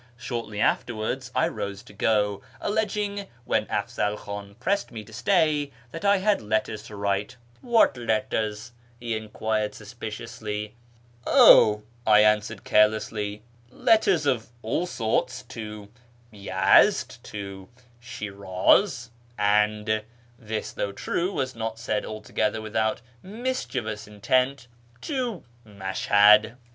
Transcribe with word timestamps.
Shortly 0.17 0.59
afterwards 0.59 1.31
I 1.35 1.47
rose 1.47 1.83
to 1.83 1.93
go, 1.93 2.41
alleging, 2.59 3.27
when 3.45 3.67
jAfzal 3.67 4.17
Khan 4.17 4.55
pressed 4.59 4.91
me 4.91 5.03
to 5.03 5.13
stay, 5.13 5.69
that 5.91 6.03
I 6.03 6.17
had 6.17 6.41
letters 6.41 6.81
to 6.87 6.95
write." 6.95 7.35
What 7.75 7.95
letters?" 7.95 8.71
he 8.99 9.15
enquired 9.15 9.75
suspiciously." 9.75 10.73
Oh," 11.27 11.83
I 12.07 12.21
answered 12.23 12.65
29 12.65 12.91
4 12.91 12.99
so 12.99 13.15
A 13.15 13.19
YEAR 13.19 13.41
AMONGST 13.43 13.43
THE 13.43 13.43
PERSIANS 13.43 13.77
carelessly, 13.77 13.85
"letters 13.85 14.25
of 14.25 14.49
all 14.63 14.87
sorts, 14.87 15.43
to 15.43 15.89
Yezd, 16.33 17.21
to 17.21 17.69
Slifraz, 18.01 19.09
and" 19.37 20.03
(this, 20.39 20.71
though 20.71 20.91
true, 20.91 21.31
was 21.31 21.53
not 21.53 21.77
said 21.77 22.07
altogether 22.07 22.59
without 22.59 23.01
mischievous 23.21 24.07
in 24.07 24.19
tent)" 24.19 24.65
to 25.01 25.43
Mashhad." 25.63 26.55